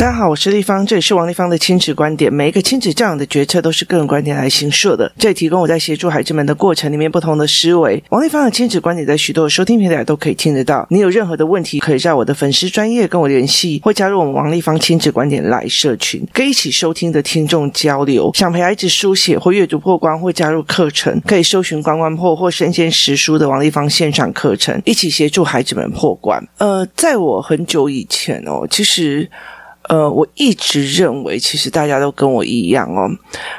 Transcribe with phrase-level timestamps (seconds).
[0.00, 2.32] 大家好，我是丽芳，这里是王立芳的亲子观点。
[2.32, 8.02] 每一个亲子教养的决策都是个人观点来行设的，这里提供我在协助孩子们的过程里面不同的思维。
[8.08, 10.86] 王立芳的亲子观点在许多收听平台都可以听得到。
[10.88, 18.30] 你有任何的问题，可以在我的粉丝专业跟我联系，或加入我们王立芳亲子观点来社群，跟一起收听的听众交流。
[18.32, 26.42] 想陪孩子书写或阅读破关，或加入课程，可以搜寻关关破或身先实书的王立芳线上课程，一起协助孩子们破关。
[26.56, 29.28] 呃，在我很久以前哦，其实。
[29.90, 33.10] 呃，我一直认为，其实大家都跟我一样哦，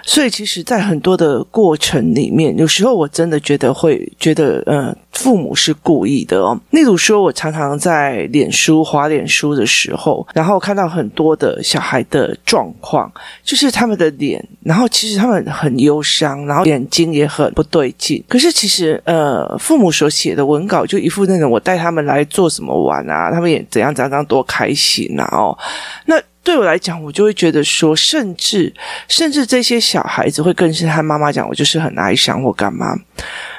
[0.01, 6.57] 所以其实，在很多的过程里面，有时候我真的觉得会觉得，呃，父母是故意的哦。
[6.69, 13.11] 例如说，我常常在脸书滑脸书的时候，然后看到很多的小孩的状况，
[13.43, 18.23] 就是他们的脸，然后其实他们很忧伤，然后眼睛也很不对劲。
[18.29, 25.57] 可是其实，呃，父母所写的文稿就一副那种我带他们来做什么玩啊，他们也怎样怎样怎样多开心啊哦，
[26.05, 26.20] 那。
[26.43, 28.73] 对我来讲，我就会觉得说，甚至
[29.07, 32.95] 甚至这些小孩子会更是和妈妈讲，我就是很哀伤或干嘛。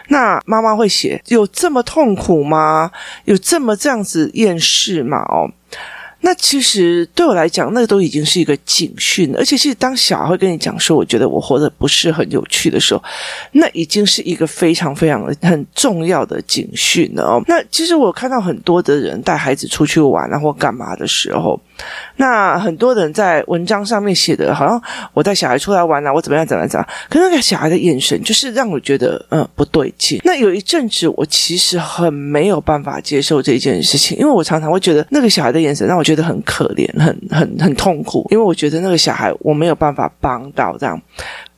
[0.08, 2.90] 那妈妈会写，有这么痛苦吗？
[3.24, 5.18] 有这么这样子厌世吗？
[5.28, 5.48] 哦。
[6.24, 13.02] 那其实对我来讲，那都已经是一个警讯，而且其实当小孩会跟你讲说，我觉得我活得不是很有趣的时候，
[13.50, 17.42] 那已经是一个非常非常很重要的警讯了哦。
[17.48, 21.60] 那其实我看到很多的人带孩子出去玩啊或干嘛的时候，
[22.16, 24.80] 那很多人在文章上面写的，好像
[25.14, 30.20] 我带小孩出来玩啊，我怎么样怎么样怎么样，可那个小孩的眼神就是让我觉得嗯不对劲。
[30.24, 36.02] 那有一阵子我其实很没有办法接受这件事情，因为我常常会觉得那个小孩的眼神让我。
[36.02, 41.00] 觉得很可怜，很很很痛苦，因为我觉得那个小孩我没有办法帮到这样。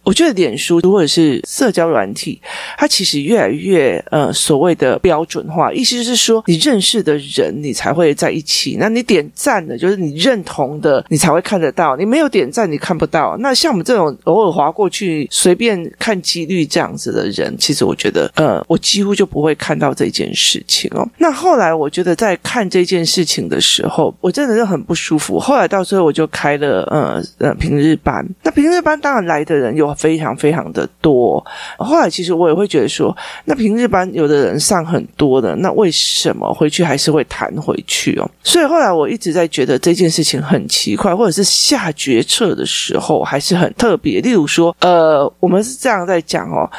[0.05, 2.41] 我觉得脸书或者是社交软体，
[2.77, 13.37] 它其实越来越呃所谓的标准化，意思就是说你认识的人你才会在一起，那你点赞的，就是你认同的，你才会看得到，你没有点赞你看不到。
[13.39, 21.09] 那像我们这种偶尔划过去随便看几率这样子的人，其实我觉得呃我几乎就不会看到这件事情哦。
[21.17, 25.41] 那后来我觉得在看这件事情的时候，我真的是很不舒服。
[25.41, 29.94] 后来到最后我就开了呃呃平日班，那平日班当然来的人有。
[29.95, 31.45] 非常非常的多。
[31.79, 38.31] 后来其实我也会觉得说，那平日班有的人上很多的，那为什么回去还是会弹回去哦？
[38.43, 44.21] 所以后来我一直在觉得这件事情很奇怪，或者是下决策的时候还是很特别。
[44.21, 46.71] 例如说，呃，我们是这样在讲哦。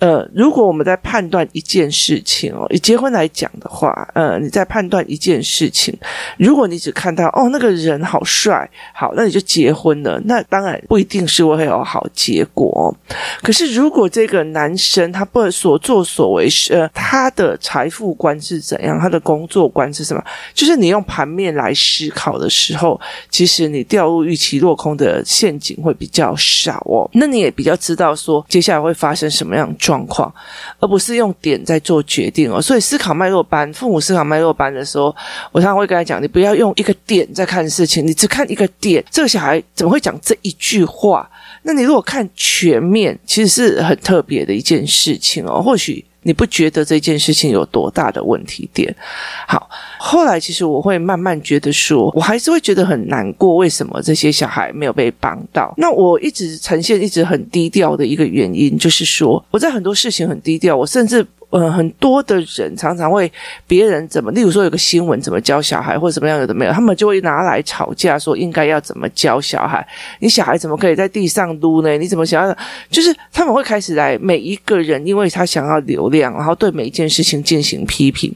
[0.00, 5.96] 呃，如果我们在判断一件事情哦，以结婚来讲的话，呃，你在判断一件事情，
[6.36, 12.94] 如果你只看到哦那个人好帅，好，那你就结婚了，那当然不一定是会有好结果。
[13.42, 20.22] 可是如果这个男生他不所作所为是，呃，他的财富观是怎样，他的工作观是什么，
[20.54, 23.00] 就是你用盘面来思考的时候，
[23.30, 27.08] 其实你掉入预期落空的陷阱会比较少哦。
[27.12, 30.32] 那你也比较知道说接下来会发生什么样状状况，
[30.78, 32.62] 而不是用点在做决定哦。
[32.62, 35.12] 所以思考脉络班，父母思考脉络班的时候，
[35.50, 41.28] 我常常会跟他讲：你不要用一个点在看事情，你只看一个点，这个小孩怎么会讲这一句话？
[41.62, 45.60] 那你如果看全面，其实是很特别的一件事情哦。
[45.60, 46.04] 或许。
[46.22, 48.94] 你不觉得这件事情有多大的问题点？
[49.46, 55.74] 好，后来其实我会慢慢觉得说，我还是会觉得很难过，为什么这些小孩没有被帮到？
[55.76, 61.26] 那我一直呈现一直很低调的一个原因，就是说我在很多事情很低调，我甚至。
[61.50, 63.30] 呃，很多的人常常会
[63.66, 69.84] 别人怎么，例如说有个新闻怎么教小孩，或者怎么样有的没有，他们就会拿来吵架，说应该要怎么教小孩。
[70.20, 71.98] 你小孩怎么可以在地上撸呢？
[71.98, 72.56] 你怎么想要？
[72.88, 78.32] 就是他们会开始来每一个人，因为他想要流量，然后对每一件事情进行批评。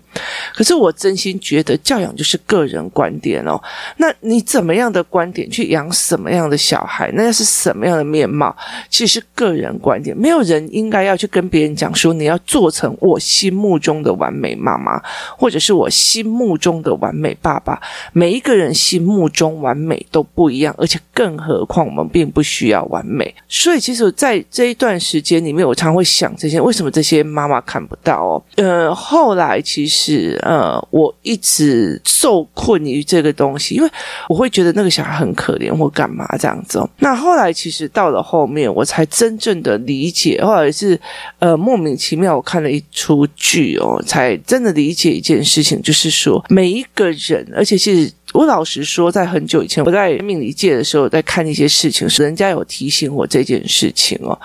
[0.52, 3.62] 可是我真心觉得教养就是个人观点哦。
[3.96, 7.12] 那你怎么样的观点去养什么样的小孩？
[7.14, 8.52] 那是什么样的面貌？
[8.90, 12.92] 其实是个人观点，没有人应该要去跟别人讲说你要做成。
[13.04, 14.98] 我心目中的完美妈妈，
[15.36, 17.78] 或者是我心目中的完美爸爸，
[18.14, 23.32] 每一个人心目中完美都不一样，而且更何况我们并不需要完美。
[23.46, 28.42] 所以，其实，在这一段时间里面，我常会想这些：为什么这些妈妈看不到哦？
[28.56, 33.90] 呃，后来其实，呃，我一直受困于这个东西，因为
[34.30, 36.88] 我会觉得那个小孩很可怜，或干嘛这样子哦。
[36.98, 40.98] 那后来，其实到了后面，我才真正的理解，或者是
[41.38, 42.82] 呃，莫名其妙，我看了一。
[42.94, 54.36] 出剧哦，才真的理解一件事情，就是说每一个人，而且是我老实说，在很久以前，我在命理界的时候，在看一些事情时，人家有提醒我这件事情哦。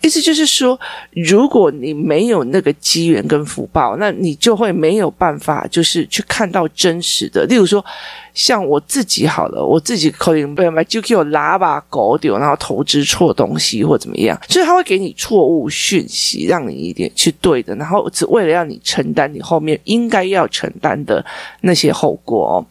[0.00, 0.80] 意思就是说，
[1.10, 7.44] 如果你没有那个机缘跟福报，那你就会没有办法，就是去看到真实的。
[7.44, 7.84] 例如说，
[8.32, 21.22] 像我自己好了，我自己可能被买就给我拉把狗丢，然后投资错东西或怎么样，所以他会给你错误讯息，让你一点去对的，然后只为了让你承担你后面应该要承担的
[21.60, 22.64] 那些后果哦。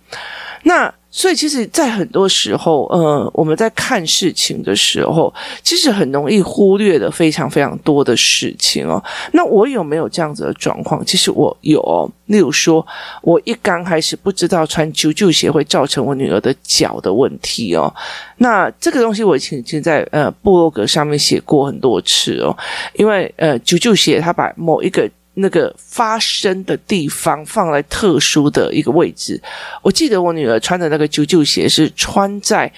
[0.63, 5.31] 那所以，其实，在很多时候，呃，我们在看事情的时候，
[5.61, 8.99] 其实很容易忽略的非常非常多的事情哦。
[9.31, 11.05] 那我有没有这样子的状况？
[11.05, 12.09] 其实我有哦。
[12.25, 12.83] 例如说，
[13.21, 17.93] 我一刚开始不知道穿啾啾鞋会造成我女儿的脚的问题哦。
[18.37, 22.57] 那这个东西我以前已经在呃部落格上面写过很多次哦。
[22.95, 29.41] 因为呃啾啾鞋它把某一个那个发声的地方放在特殊的一个位置。
[29.81, 32.71] 我记得我女儿穿的那个啾啾鞋是穿在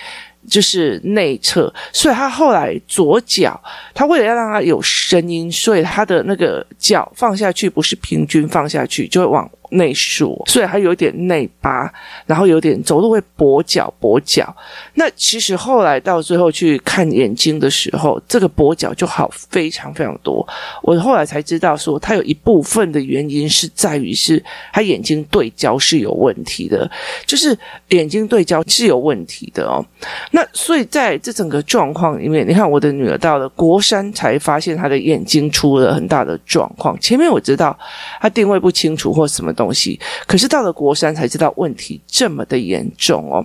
[0.48, 3.60] 就是内侧，所以她后来左脚，
[3.94, 9.50] 她为了要让她有声音，所以她的那个脚放下去不是平均放下去，就会往。
[9.76, 11.92] 内缩，所以还有点内八，
[12.26, 14.56] 然后有点走路会跛脚，跛脚。
[14.96, 20.46] 那其实后来到最后去看眼睛的时候，这个跛脚就好非常非常多。
[20.82, 24.44] 我后来才知道说，他有一部分的原因是在于是
[24.74, 26.90] 他眼睛对焦是有问题的，
[27.26, 27.58] 就是
[27.90, 29.86] 眼睛对焦是有问题的哦。
[30.32, 37.00] 那所以在这整个状况里面，你看我的女儿到了国三才发现她的眼睛出了很大的状况。
[37.00, 37.78] 前面我知道
[38.22, 43.44] 她定位不清楚或什么东东西，可是到了国三才知道问题这么的严重哦，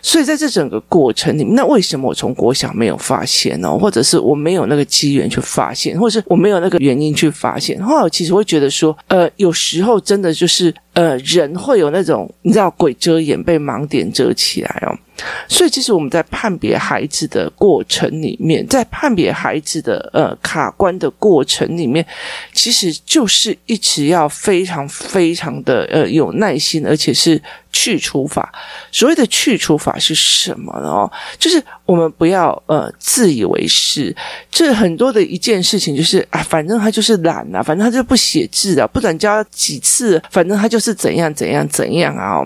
[0.00, 3.70] 所以在这整个过程里面，那为什么我从国小没有发现呢？
[3.78, 7.82] 或者是我没有那个机缘去发现，或者是我没有那个原因去发现？
[7.82, 14.96] 后来我其实会觉得说，呃，有时候真的就是，呃，人会有那种你知道鬼遮眼，被盲点遮起来哦。
[15.48, 22.04] 所以，其实我们在判别孩子的过程里面，在判别孩子的呃卡关的过程里面，
[22.52, 27.40] 其实就是一直要非常非常的呃有耐心，而且是。
[27.72, 28.52] 去除法，
[28.90, 31.10] 所谓的去除法是什么呢？
[31.38, 34.14] 就是我们不要呃自以为是，
[34.50, 42.42] 这很多的一件事情就是啊，反正他就是懒啊，反正他就不写字啊，不管教几次，反正他就是怎样怎样怎样啊。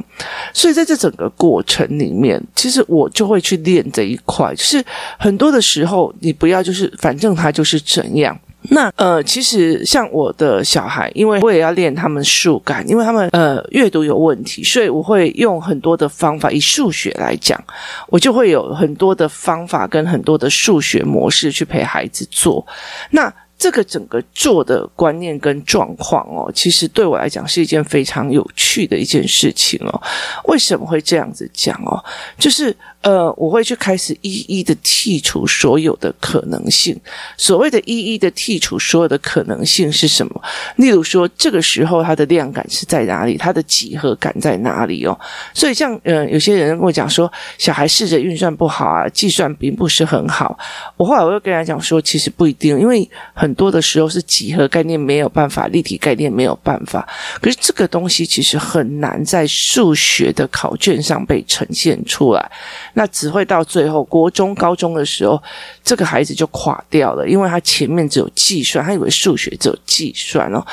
[0.53, 4.85] 所以在这整个过程里面，其实我就会去练这一块，就是
[5.19, 8.39] 很多的时候，你不要就是反正他就是怎样。
[8.71, 16.51] 那呃，其实像我的小孩，因为我也要练他们数感，因为他们呃阅读有问题，所以我会用很多的方法。
[16.51, 17.63] 以数学来讲，
[18.09, 22.65] 我就会有很多的方法跟很多的数学模式去陪孩子做。
[23.11, 23.33] 那
[23.63, 30.03] 这个整个做的观念跟状况哦，其实对我来讲是一件非常有趣的一件事情哦。
[30.47, 32.03] 为什么会这样子讲哦？
[32.37, 32.77] 就是。
[33.03, 36.97] 呃，我会去开始一一的剔除所有的可能性。
[37.37, 40.41] 所谓的一一的剔除所有的可能性是什么？
[40.77, 43.37] 例如说，这个时候它的量感是在哪里？
[43.37, 45.19] 它的几何感在哪里哦？
[45.53, 47.29] 所以像呃，有些人跟我讲说，
[47.59, 50.57] 小孩试着运算不好啊，计算并不是很好。
[50.97, 57.09] 我后来我又跟他讲说，其实不一定，因为很多的时候是几何概念没有办法，立体概念没有办法。
[57.41, 62.51] 可是这个东西其实很难在数学的考卷上被呈现出来。
[62.95, 65.43] 那只会到最后，国中、高中的时候，
[65.83, 70.65] 这个孩子就垮掉了，因为他前面只有计算，他以为数学只有计算哦，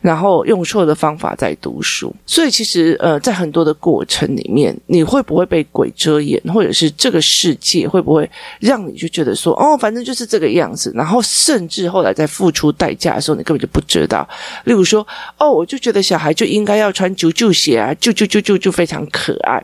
[0.00, 8.28] 然后用错的方法在读书，所以其实呃，在很多的过程里面，你会不会被鬼遮眼，或者是这个世界会不会
[8.60, 14.28] 让你就觉得说，哦，反正就是这个样子，然后甚至后来在付出代价的时候，你根本就不知道。
[14.64, 15.04] 例如说，
[15.38, 19.60] 哦，我就觉得小孩就应该要穿啾啾鞋啊，啾啾啾啾就非常可爱。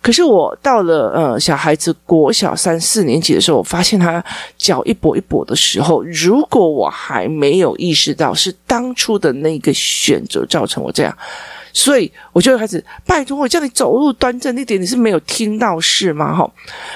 [0.00, 4.24] 可是我到了呃小孩子国小三四年级的时候，我发现他
[4.56, 11.18] 脚一跛一跛的时候，如果我还没有意识到是当初的那个选择造成我这样。
[11.76, 16.34] 所以我就开始拜托我叫你走路端正一点，你是没有听到是吗？
[16.34, 16.50] 哈，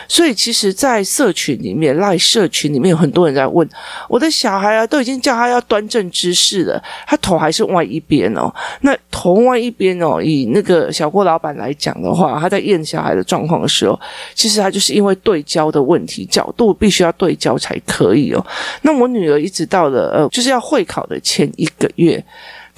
[0.08, 3.68] 所以其实，在社群里面，赖社群里面有很多人在问
[4.08, 8.50] 我的小孩啊，都已经叫他要端正姿势了，他头还是歪一边哦。
[8.80, 14.00] 那头歪一边哦，以那个小郭老板来讲的话，他在验小孩的状况的时候，
[14.34, 18.42] 其实他就是因为对焦的问题，角度必须要对焦才可以哦。
[18.80, 22.24] 那我女儿一直到了呃，就是要会考的前一个月。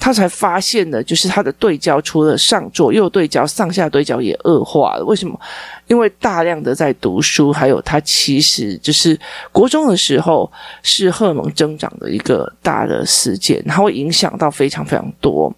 [0.03, 5.05] 他才发现呢，就是他的对焦除了上左右对焦，上下对焦也恶化了。
[5.05, 5.39] 为什么？
[5.87, 9.17] 因为大量的在读书，还有他其实就是
[9.53, 15.55] 国中的时候是荷尔蒙增长的一个大的事件，它会影响到非常非常多。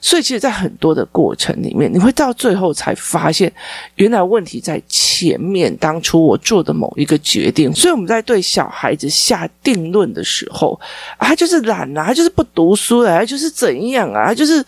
[0.00, 3.52] 所以其实，在很多的过程里面，你会到最后才发现，
[3.96, 5.74] 原来问题在前面。
[5.76, 10.78] 当初我做的某一个决定，所以我们在对小孩子下定论的时候，
[11.18, 14.64] 他就是懒啊，他就是不读书啊，他就是怎样啊，他就是。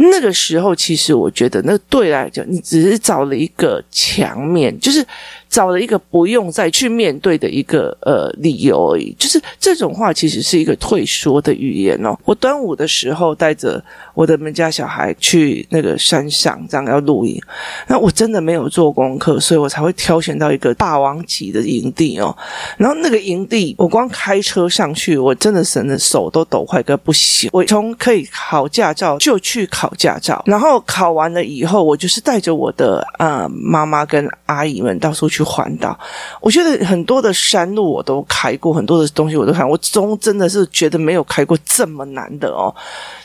[0.00, 5.04] 那个时候，其实我觉得，那对来讲，你只是找了一个墙面，就是
[5.48, 9.12] 找了一个不用再去面对的一个呃理由而已。
[9.18, 12.16] 就是这种话，其实是一个退缩的语言哦。
[12.24, 13.82] 我端午的时候带着
[14.14, 17.40] 我的们家小孩去那个山上，这样要露营，
[17.88, 22.36] 那我真的没有做功课，所以我才会挑选到一个霸王级的营地哦。
[22.76, 27.50] 然后那个营地，我光开车上去，我真的省得手都抖快个不行。
[27.52, 29.78] 我从可以考驾照就去考。
[29.88, 35.98] 考驾照，然后考完了以后，我就是带着我的呃妈妈跟阿姨们到处去去环岛。
[36.40, 39.68] 我觉得很多的山路我都开过，很多的东西我都看。
[39.68, 42.74] 我中真的是觉得没有开过这么难的哦，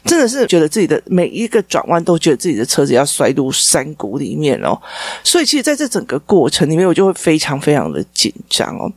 [0.05, 4.79] 真的是觉得自己的每一个转弯都觉得自己的车子要摔入山谷里面哦。
[5.23, 8.91] 所以其实在这整个过程里面，我就会非常非常的紧张哦。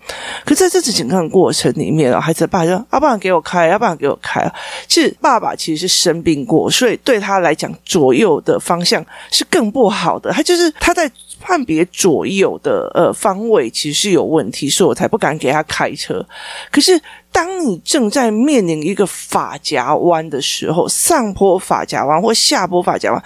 [0.44, 4.44] 可在这次整个过程里面哦，孩子的爸说：“要不然给我开，阿爸给我开。”
[4.88, 16.24] 其实爸爸其实是生病过，所以对他来讲左右的方向是更不好的，他就是他在判别左右的呃方位其实是有问题，所以我才不敢给他开车。
[16.70, 17.00] 可是
[17.32, 23.22] 当你正在面临一个法夹弯的时候，上坡法夹弯或下坡法夹弯，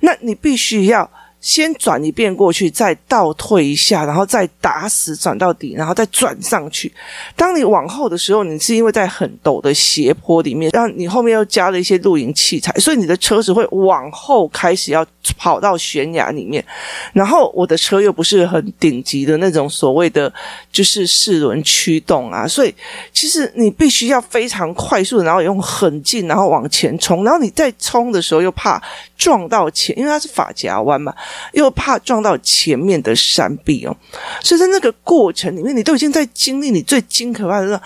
[0.00, 1.10] 那你必须要。
[1.42, 6.90] 先转一遍过去，再倒退一下，然后再打死转到底，然后再转上去。
[7.36, 15.04] 当你往后的时候，你是因为在很陡的斜坡里面，然后你后面又加了一些露营器材，所以你的车子会往后开始要
[15.36, 16.64] 跑到悬崖里面。
[17.12, 20.32] 然后我的车又不是很顶级的那种所谓的
[20.70, 22.72] 就是四轮驱动啊，所以
[23.12, 27.24] 其实你必须要非常快速，然后用很近，然后往前冲。
[27.24, 28.80] 然后你再冲的时候又怕
[29.22, 31.14] 撞到前，因为它是法夹弯嘛。
[31.52, 33.96] 又怕撞到前面的山壁哦，
[34.42, 37.80] 所以在那个过程里面，你都已经在经历你最惊可怕的时候，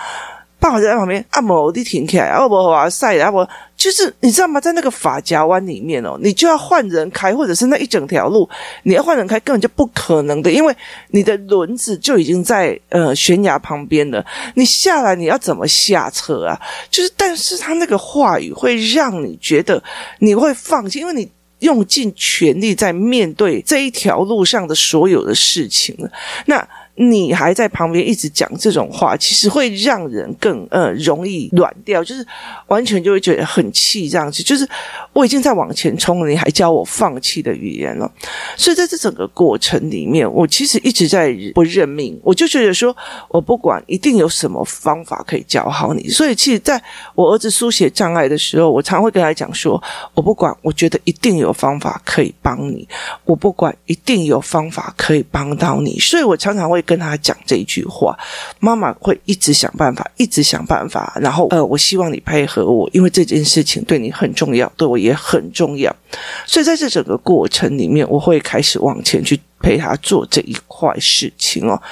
[0.67, 4.61] 爸爸在旁边按摩，你停起来，阿伯哇塞，阿伯就是你知道吗？
[4.61, 8.49] 在那个法夹湾里面哦，你就要换人开，或者是那一整条路
[8.83, 10.75] 你要换人开，根本就不可能的，因为
[11.11, 16.61] 你的轮子就已经在呃悬崖旁边了，你下来你要怎么下车啊？
[16.91, 19.81] 就是，但是他那个话语会让你觉得
[20.19, 21.31] 你会放弃，因为你。
[21.61, 26.11] 用尽全力在面对这一条路上的所有的事情了，
[26.45, 26.69] 那。
[26.99, 32.27] 你还在旁边一直讲这种话，其实会让人更呃容易软掉，就是
[32.69, 34.43] 完全就会觉得很气这样子。
[34.43, 34.67] 就是
[35.13, 38.11] 我已经在往前冲了，你还教我放弃的语言了。
[38.57, 42.19] 所以在这整个过程里面，我其实一直在不认命。
[42.23, 42.97] 我就觉得说，
[43.29, 46.09] 我不管，一定有什么方法可以教好你。
[46.09, 46.83] 所以其实在
[47.15, 49.83] 我儿子书写障碍的时候，我常会跟他讲说，
[50.15, 52.89] 我不管，我觉得一定有方法可以帮你。
[53.27, 55.99] 我不管，一定有方法可以帮到你。
[55.99, 56.83] 所以我常常会。
[56.87, 58.17] 跟他讲这一句话，
[58.61, 61.19] 妈妈会一直想办法，一直想办法。
[61.21, 65.95] 然后，呃，我希望你配合我，因为这件事情对你很重要，对我也很重要。
[66.47, 71.83] 所以在这整个过程里面，我会开始往前去陪他做这一块事情哦。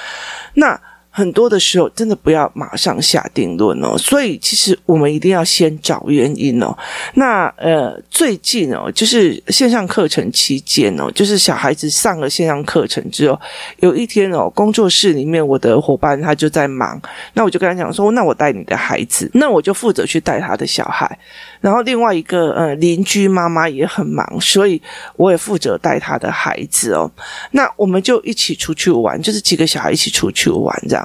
[0.55, 0.79] 那。
[1.17, 3.97] 很多的时候，真的不要马上下定论哦。
[3.97, 6.77] 所以，其实我们一定要先找原因哦。
[7.13, 13.39] 那呃，最近哦，就是线上课程期间哦，就是小孩子上了线上课程之后，
[13.79, 17.01] 有一天哦，工作室里面我的伙伴他就在忙，
[17.33, 21.17] 那我就跟他讲说，那我带你的孩子，那我就负责去带他的小孩。
[21.61, 24.81] 然后另外一个呃邻居妈妈也很忙，所以
[25.15, 27.09] 我也负责带他的孩子哦。
[27.51, 31.04] 那我们就一起出去玩，就是几个小孩一起出去玩这样。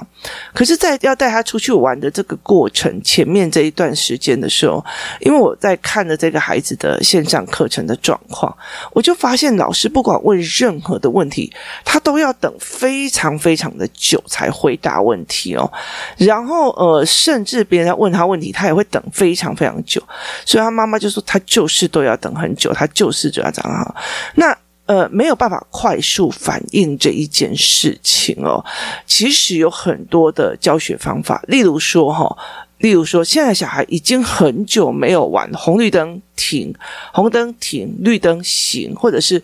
[0.53, 4.83] 可是，在要带他出去玩的这个过程前面这一段时间的时候，
[5.19, 8.55] 因为我在看着这个孩子的线上课程的状况，
[8.91, 11.51] 我就发现老师不管问任何的问题，
[11.83, 15.71] 他都要等非常非常的久才回答问题哦。
[16.17, 20.01] 然后呃，甚至别人在问他问题，他也会等非常非常久。
[20.45, 23.95] 所以他妈妈就说，他就是都要等很久，他就是这样这样。
[24.35, 24.55] 那。
[24.91, 28.61] 呃，没有办法快速反应这一件事情哦。
[29.05, 32.37] 其实有很多的教学方法，例如说哈，
[32.79, 36.75] 例如说，现在小孩已经很久没有玩红绿灯停，
[37.13, 39.41] 红灯停，绿灯行，或者是。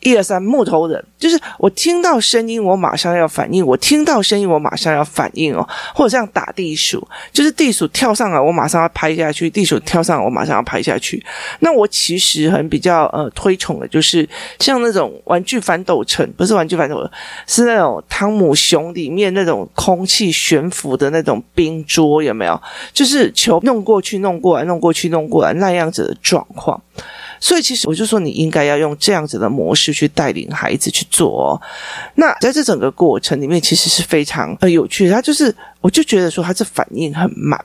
[0.00, 5.66] 一二三，木头人就是我听到声音，我马上要反应；我听到声音，我马上要反应哦。
[5.94, 11.22] 或者像打地鼠，就是地鼠跳上来，我马上要拍下去；地鼠跳上来，我马上要拍下去。
[11.60, 14.26] 那我其实很比较呃推崇的，就是
[14.58, 17.10] 像那种玩具反斗城，不是玩具反斗城，
[17.46, 22.60] 是那种汤姆熊里面那种空气悬浮的那种冰桌，有没有？
[22.92, 26.80] 就是球弄过去、弄过来、弄过去、弄过来那样子的状况。
[27.40, 31.60] 所以其实我就说，你应该要用这样子的模式去带领孩子去做哦。
[32.14, 35.14] 那在这整个过程里面，其实是非常呃有趣的。
[35.14, 37.58] 他就是，我就觉得说，他这反应很慢。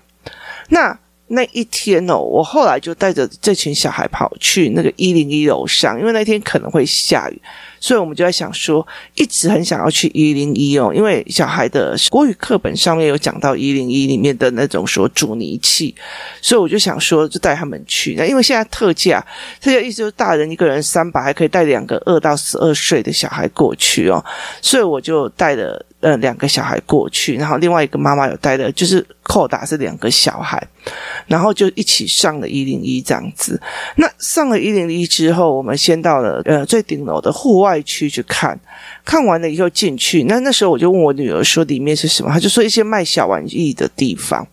[0.70, 7.42] 那那一天哦，我后来就带着这群小孩跑去那个一零一楼上，因为那天可能会下雨。
[7.80, 15.94] 所以我们就在想说，一直很想要去一零一哦，因为小孩的国语课本上面有讲到一零一里面的那种说阻尼器，
[16.42, 18.16] 所以我就想说，就带他们去。
[18.18, 19.24] 那因为现在特价，
[19.62, 24.24] 特价意思就是大人一个人三百，还可以带两个二到十二岁的小孩过去哦，
[24.62, 25.84] 所以我就带了。
[26.06, 30.62] 呃，两个小孩过去，然后另外一个妈妈有带的，就是扣打是两个小孩，
[31.26, 33.60] 然后就一起上了一零一这样子。
[33.96, 38.56] 那上了一零一之后，我们先到了呃最顶楼的户外区去看，
[39.04, 40.26] 看完了以后进去。
[40.26, 44.48] 那那时候我就问我女儿说里面是什么，她就说一些卖小玩意的地方。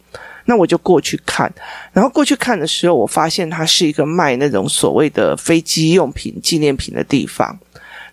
[0.46, 1.52] 那我就过去看，
[1.92, 7.58] 然后过去看的时候，我发现它是一个卖那种所谓的飞机用品纪念品的地方。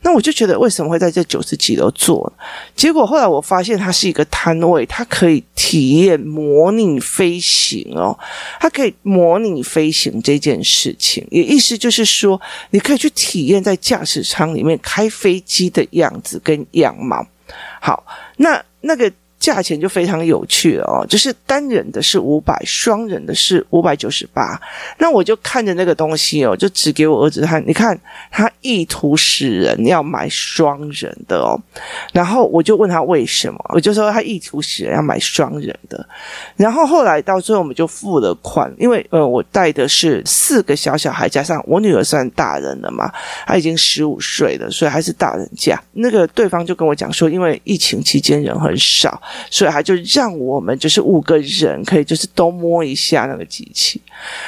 [0.01, 2.31] 那我就觉得为什么会在这九十几楼做？
[2.75, 8.17] 结果后来我发现它是一个摊位，它可以体验模拟飞行哦，
[8.59, 12.39] 它可以模拟飞行这件事情，也意思就是说，
[12.69, 17.25] 你可以去体验在驾驶舱里面开飞机的样子跟样貌。
[17.81, 18.05] 好，
[18.37, 19.11] 那那个。
[19.39, 24.59] 价钱就非常有趣哦，就是单人的是五百，双人的是五百九十八。
[24.97, 27.97] 那我就看着那个东西哦，就指给我儿子看，你看
[28.29, 31.57] 他意图使人要买双人的哦。
[32.11, 36.05] 然后我就问他为什么，我就说他意图使人要买双人的。
[36.57, 43.09] 然后后来到最后我们就付了款，因为呃我带的是四个小小孩加上我女儿算大人了嘛，
[43.47, 45.81] 她已经十五岁了，所以还是大人价。
[45.93, 49.21] 那个对方就跟我讲说，因为疫情期间人很少。
[49.49, 54.01] 所以他就让我们就是五个人可以就是都摸一下那个机器。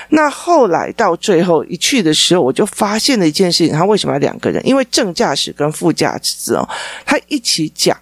[0.10, 4.66] 那后来到最后一去的时候，我就发现了一件事情：他为什么要两个人？
[4.66, 6.68] 因为正驾驶跟副驾驶哦，
[7.06, 7.98] 他 一起讲，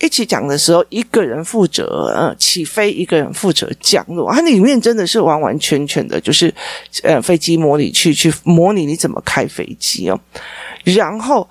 [0.00, 4.32] 一起讲的时候，一个人负责呃起飞，一个人负责降落。
[4.32, 6.52] 它里面真的是完完全全的，就是
[7.02, 10.20] 呃飞机模拟去去模拟你怎么开飞机哦，
[10.84, 11.48] 然后。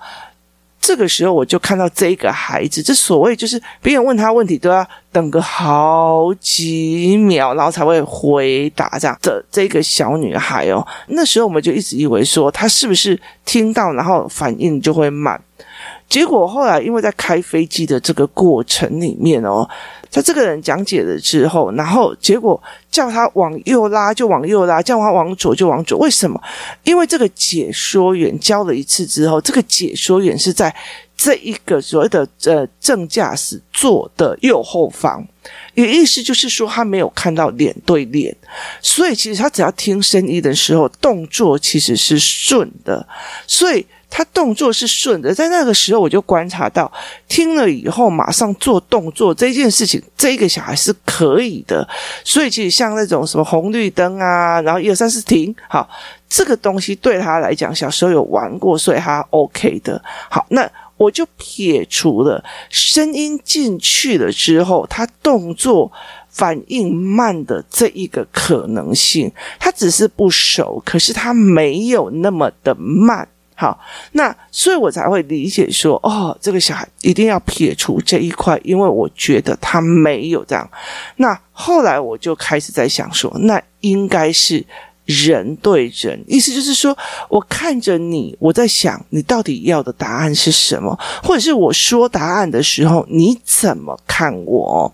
[0.86, 10.86] 这个时候我就看到这个孩子，这所谓就是别人问他问题都要等个好几秒，然后才会回答这样的这个小女孩哦。
[11.08, 15.40] 那时候我们就一直以为说她是不是听到然后反应就会慢，
[16.14, 19.68] 结果后来因为在开飞机的这个过程里面哦。
[20.12, 25.98] 他这个人讲解了之后，然后结果叫他往右拉就往右拉，叫他往左就往左。
[25.98, 26.40] 为什么？
[26.84, 30.72] 因为这个解说员教了一次之后，这个解说员是在
[31.16, 35.26] 这一个所谓的呃正驾驶座的右后方，
[35.74, 38.32] 也意思就是说他没有看到脸对脸，
[38.80, 43.04] 所以其实他只要听声音的时候，动作其实是顺的，
[43.48, 43.84] 所以。
[44.16, 46.90] 他动作是顺的，在那个时候我就观察到，
[47.26, 51.86] 听了以后马上做动作这件事情，这个小孩是可以的。
[52.22, 55.90] 所以其实像那种什么红绿灯啊，然后一二三四停，好，
[56.28, 60.00] 这个东西对他来讲，小时候有玩过，所以他 OK 的。
[60.30, 65.90] 好，那我就撇除了声音进去了之后，他动作
[66.28, 73.26] 反应慢的这一个可能性，他只是不熟，可是他没有那么的慢。
[73.54, 73.78] 好，
[74.12, 80.68] 那所以我才会理解说，哦，这个小孩一定要撇除这一块，因为我觉得他没有这样。
[81.16, 84.64] 那后来我就开始在想说，那应该是。
[85.06, 86.96] 人对人，意思就是说，
[87.28, 94.90] 我看着你，我在想你到底要的答案是什么，或者是我说答案的时候你怎么看我？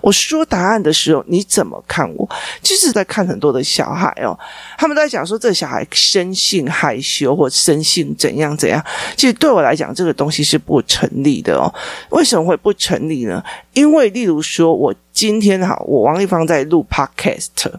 [0.00, 2.28] 我说答案的时候你怎么看我？
[2.62, 4.38] 其实在看很多的小孩哦，
[4.76, 8.84] 他们都在讲说这小孩生性害羞或生性怎样怎样。
[9.16, 11.72] 其实对我来讲，这个东西是不成立的哦。
[12.10, 13.42] 为什么会不成立呢？
[13.72, 14.94] 因为例如说我。
[15.16, 17.72] 今天哈，我王一芳在录 podcast，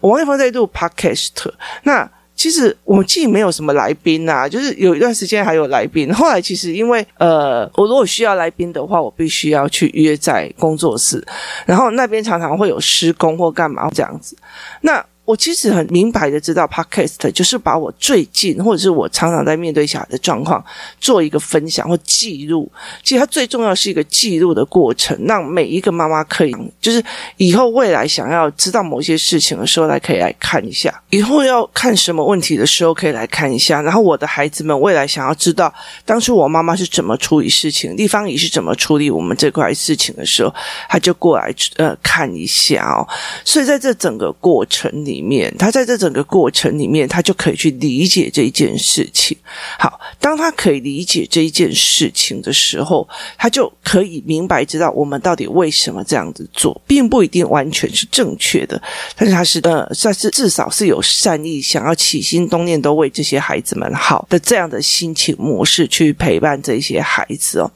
[0.00, 1.52] 王一芳在录 podcast。
[1.82, 6.10] 那其实我们既没有什么来宾啊，就是有一段时间还有来宾。
[6.14, 11.22] 后来其实因为呃，我如果需要来宾的话，我必须要去约在工作室，
[11.66, 14.34] 然后那边常常会有施工或干嘛这样子。
[14.80, 20.64] 那我其实很明白的知道，Podcast 就是把我最近或者是我常常在面对小孩的状况
[20.98, 22.68] 做一个分享或记录。
[23.04, 27.00] 其实它最重要是一个记录的过程，让每一个妈妈可以就是
[27.36, 33.80] 以后未来想要知道某些事情的时候来可以来看一下，以后要看什么问题的时候可以来看一下。
[33.82, 35.72] 然后我的孩子们未来想要知道
[36.04, 40.52] 当初我妈妈是怎么处理事情，丽芳姨是怎么处理我们这块事情的时候，
[40.88, 43.06] 他就过来呃看一下哦。
[43.44, 45.09] 所以在这整个过程里。
[45.10, 49.36] 里面，他在这整个过程里面，他就可以去理解这一件事情。
[49.78, 58.80] 好，当他可以理解这一件事情的时候，他就可以明白知道我们到底为什么这样子做，并不一定完全是正确的，
[59.16, 67.70] 但是他是呃，算是至少是有善意，想要起心动念都为这些孩子们好的这样的心情模式去陪伴这些孩子哦。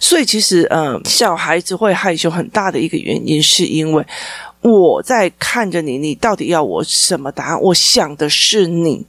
[0.00, 4.04] 所以其实呃，小孩子会害羞很大的一个原因，是因为
[4.62, 7.60] 我在看着你，你到底要我什么答案？
[7.60, 9.06] 我想的是你。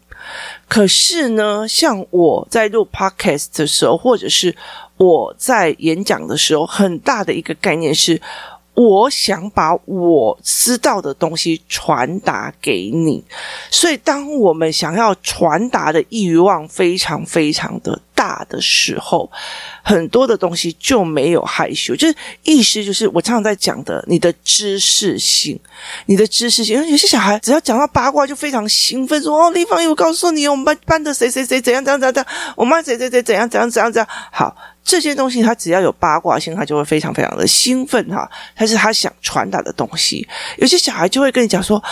[0.68, 4.56] 可是呢，像我在录 podcast 的时候，或者是
[4.98, 8.20] 我在演讲的时候，很大的一个概念是，
[8.74, 13.24] 我想把我知道的东西传达给你。
[13.70, 19.29] 所以，当我们想要传达的欲望非常非常的大的时候，
[19.83, 25.59] 很多的东西就没有害羞，就是意思就是我常常在讲的，你的知识性，
[26.05, 26.81] 你的知识性。
[26.89, 34.55] 有些小孩只要讲到八卦就非常兴奋，说：“哦，丽芳，我告诉你，我们班班的谁谁谁怎样怎样怎样，我们班谁谁谁怎样怎样怎样怎样。”好，
[34.86, 38.29] 这些东西他只要有八卦性，他就会非常非常的兴奋哈。
[38.55, 40.25] 但是他想传达的东西，
[40.57, 41.83] 有些小孩就会跟你讲说：“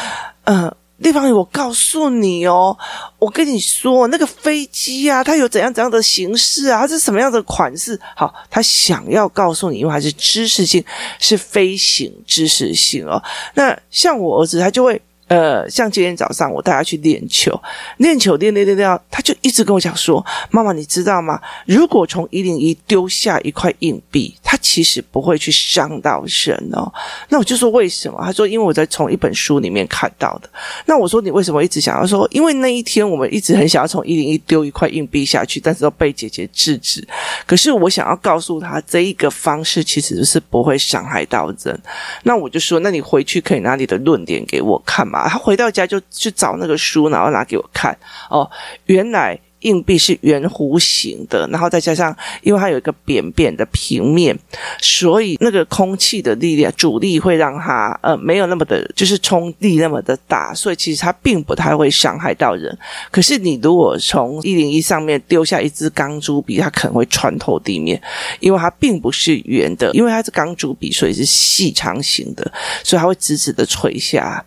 [0.45, 2.77] 嗯、”地方，我告诉你哦，
[3.19, 7.99] 我跟你说，那个飞机啊，它有怎样怎样的形式啊，它是什么样的款式？
[8.15, 10.83] 好，他想要告诉你，因为它是知识性，
[11.19, 13.21] 是飞行知识性哦。
[13.55, 15.01] 那像我儿子，他就会。
[15.31, 17.57] 呃，像今天早上我带他去练球，
[17.99, 21.39] 练球练练练练，他就一直跟我讲说：“妈妈，你知道吗？
[21.65, 26.91] 如果从一零一丢下一块硬币，他其实不会去伤到人哦。”
[27.31, 28.19] 那我就说为什么？
[28.21, 30.49] 他说：“因为我在从一本书里面看到的。”
[30.85, 32.27] 那我说：“你为什么一直想要说？
[32.31, 37.07] 因为那一天我们一直很想要从一零一丢一块硬币下去，但是都被姐姐制止。
[37.47, 41.81] 可是我想要告诉他，这一个方式其实是不会伤害到人。
[42.23, 47.97] 那我就说：那你回去可以拿你的论点给我看嘛。”他回到家就去找那个书，然后拿给我看。
[48.29, 48.49] 哦，
[48.85, 49.39] 原来。
[49.61, 54.37] 硬币是圆弧形的，然后再加上，因为它有一个扁扁的平面，
[54.81, 62.75] 所以那个空气的力量阻力会让它呃没有那么的，就是冲力那么的大，所以其实它并不太会伤害到人。
[63.11, 68.01] 可是你如果从一零一上面丢下一支钢珠笔，它可能会穿透地面，
[68.39, 72.51] 因为它并不是圆的，因为它是钢珠笔，所以是细长型的，
[72.83, 74.43] 所以它会直直的垂下。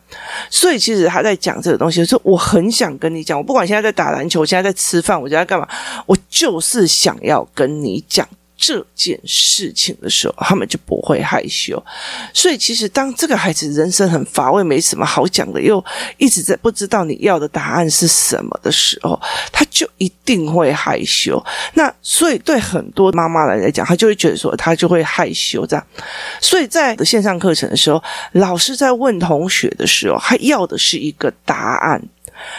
[0.50, 5.03] 所以其实他在讲这个东西的时候，我很想跟你讲，我不管现在在打篮球，现在在吃。
[5.04, 5.68] 饭，我在干嘛？
[6.06, 11.82] 我就是想要跟你讲这件事情的时候，他们就不会害羞。
[12.32, 15.84] 所以，其实当这个孩子人生很乏味，没什么好讲的，又
[16.16, 19.20] 一直在不知道你要的答案是什么的时候，
[19.52, 21.44] 他就一定会害羞。
[21.74, 25.86] 那所以，对很多妈妈来来讲，他就会觉得说，他就会害羞这样。
[26.40, 32.00] 所以在线上课程的时候，老师在问同学的时候，他要的是一个答案。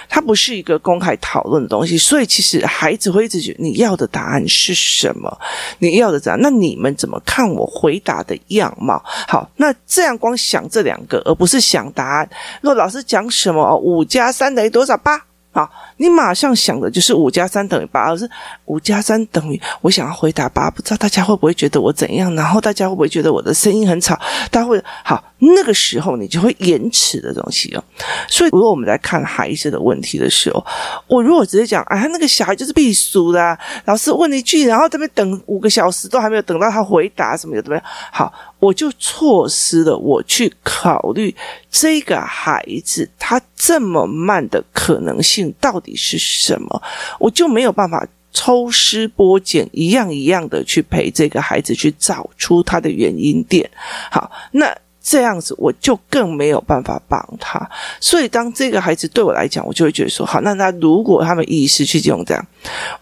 [0.10, 5.38] 它不是一个公开讨论的东西，所以其实孩子会一直觉得你要的答案是什么？
[5.80, 9.02] 你要的答案，那你们怎么看我回答的样貌？
[9.28, 12.30] 好，那这样光想这两个，而不是想答案。
[12.62, 14.96] 如果老师讲什么五加三等于多少？
[14.98, 15.22] 八。
[15.52, 18.30] 好，你马上想的就是五加三等于八，而是
[18.66, 22.36] 五加三等于我想要回答八，不知道大家会不会觉得我怎样？
[22.36, 24.20] 然后大家会不会觉得我的声音很吵？
[24.52, 27.84] 大家会好，那个时候你就会延迟的东西哦。
[28.28, 30.66] 所以，如果我们在看孩子的问题的时候，
[31.08, 37.86] 我如果直接讲，哎，那个小孩就是闭俗的，啊老师问一句，然后这边等五个小时都还没有等到他回答什么的，怎么样？
[38.12, 38.34] 好。
[38.58, 41.36] 我就错失了我去考虑
[41.70, 46.82] 这个孩子他这么慢的可能性到底是什么，
[47.20, 53.70] 我就没有办法抽丝剥茧，一样一样的去陪这个孩子去找出他的原因点。
[54.10, 54.76] 好，那。
[55.08, 57.70] 这样子我就更没有办法帮他，
[58.02, 62.48] 所以当这个孩子对我来讲，我就会觉得说，好，那他如果他们意识去用这样，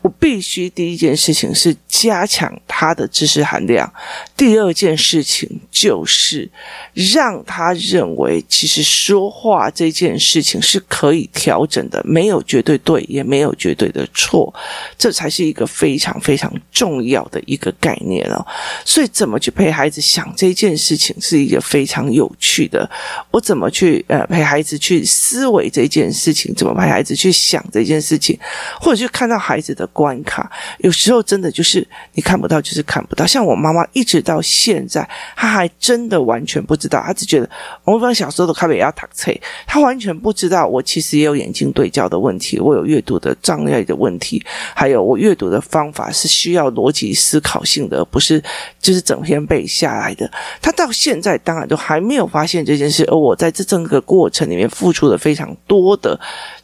[0.01, 3.89] 我必须第一件事情是加强他的知识含量，
[4.35, 6.51] 第二件事情就是
[6.93, 14.53] 让他认为，其实说话这件事情是可以调整的，没有绝对对，也没有绝对的错，
[14.97, 18.45] 这才是一个非常非常重要的一个概念哦。
[18.83, 21.92] 所以怎么去陪孩子想这件事情，是一个非常。
[21.93, 22.89] 常有趣的，
[23.29, 26.51] 我怎么去呃陪孩子去思维这件事情？
[26.55, 28.35] 怎么陪孩子去想这件事情？
[28.81, 30.51] 或者去看到孩子的关卡？
[30.79, 33.27] 有时候真的就是你看不到，就是看不到。
[33.27, 36.99] 像我妈妈一直到现在，她还真的完全不知道。
[37.05, 37.47] 她只觉得
[37.83, 39.31] 我们小时候的咖啡要读册，
[39.67, 48.41] 她完全不知道我其实也有眼睛对焦的问题，我有阅读的障碍的问题，还有我阅读的方法是需要逻辑思考性的，不是
[48.81, 50.27] 就是整篇背下来的。
[50.59, 51.77] 她到现在当然都。
[51.83, 56.17] 还没有发现这件事，而我在这整个过程里面付出了非常多的。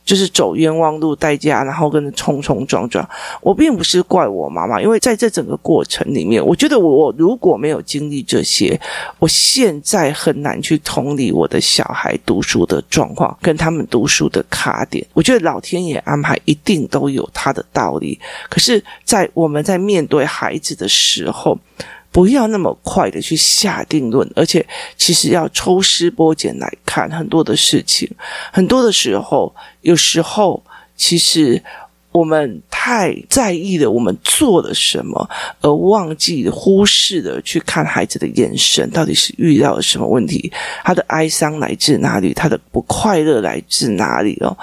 [0.05, 3.08] 就是走冤枉路，代价，然后跟着冲冲撞撞。
[3.41, 8.79] 我并不是怪我妈妈，因为在这整个过程里面，我觉得我如果没有经历这些，
[9.19, 15.05] 我现在很难去同理我的小孩读书的状况，跟他们读书的卡点。
[15.13, 18.19] 我觉得老天爷安排一定都有他的道理。
[18.49, 21.55] 可是，在我们在面对孩子的时候，
[22.11, 24.65] 不要那么快的去下定论，而且
[24.97, 28.09] 其实要抽丝剥茧来看很多的事情。
[28.51, 30.63] 很多的时候，有时候
[30.95, 31.63] 其实
[32.11, 35.29] 我们太在意了我们做了什么，
[35.61, 40.51] 而忘记忽视了去看孩子的眼神，到底是遇到了什么问题，
[40.83, 44.57] 他的哀伤来自哪里，他的不快乐来自哪里哦？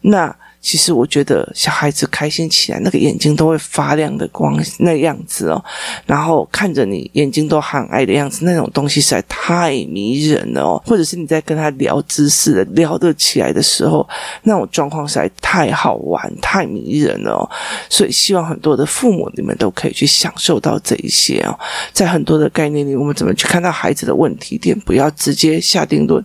[0.00, 0.34] 那。
[0.66, 5.64] 其实我觉得小孩子开心起来，那个眼睛都会发亮的光，那样子哦，
[6.06, 10.82] 然后看着你眼睛都含爱的样子，那种东西实在太迷人了哦。
[10.84, 14.04] 或者是你在跟他聊知识的聊得起来的时候，
[14.42, 17.48] 那种状况实在太好玩、太迷人了。
[17.88, 21.56] 所以希望很多的父母你们都可以去享受到这一些哦。
[21.92, 24.76] 在很多的概念里，我们怎么去看到孩子的问题点？
[24.80, 26.20] 不要直接下定论，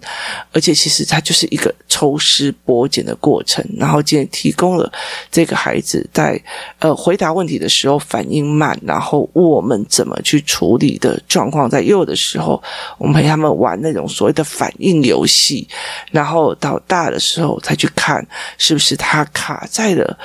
[0.52, 3.64] 而且其实它就是一个抽丝剥茧的过程。
[3.78, 4.28] 然后今天。
[4.32, 4.92] 提供了
[5.30, 6.42] 这个孩子在
[6.80, 12.62] 呃回答问题的时候反应慢，然后我们怎么去处理的状况，在幼的时候，
[12.98, 15.68] 我们陪他们玩那种所谓的反应游戏，
[16.12, 18.26] 然后到大的时候才去看
[18.58, 20.18] 是不是他卡在了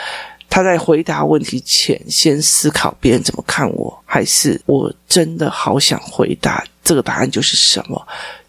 [0.48, 8.06] 他在回答问题前先思考别人怎么看我，还是我真的好想回答这个答案就是什么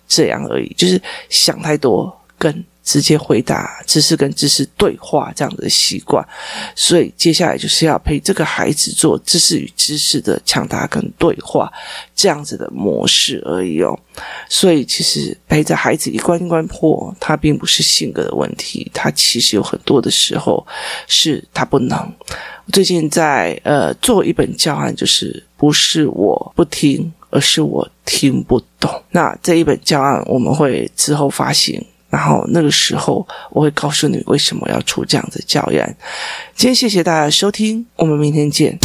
[0.08, 2.64] 这样而已，就是想太多跟。
[2.88, 6.26] 直接回答知识跟知识对话这样的习惯，
[6.74, 11.70] 所以接下来就是要陪这个孩子做知识与知识的抢答跟对话
[12.16, 14.00] 这样子的模式而已哦。
[14.48, 20.66] 所以其实陪着孩子一关一关破，他并不是性格的问题，他其实有很多的时候
[21.08, 22.14] 是他不能。
[22.72, 29.04] 最近在呃做一本教案，就是不是我不听，而是我听不懂。
[29.12, 31.86] 那这一本教案我们会之后发行。
[32.10, 35.96] 然后那个时候，我会告诉你为什么要出这样的教案。
[36.56, 38.78] 今天谢谢大家收听，我们明天见。